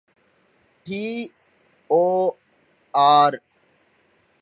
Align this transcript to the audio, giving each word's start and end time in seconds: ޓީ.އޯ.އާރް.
ޓީ.އޯ.އާރް. 0.85 3.39